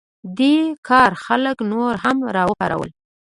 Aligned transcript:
دې 0.37 0.55
کار 0.87 1.11
خلک 1.25 1.57
نور 1.71 1.93
هم 2.03 2.17
راوپارول. 2.35 2.89